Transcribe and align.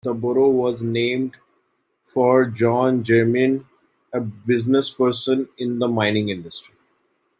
The 0.03 0.15
borough 0.15 0.49
was 0.49 0.81
named 0.81 1.35
for 2.05 2.45
John 2.45 3.03
Jermyn, 3.03 3.65
a 4.11 4.19
businessperson 4.19 5.49
in 5.59 5.77
the 5.77 5.87
mining 5.87 6.29
industry. 6.29 6.73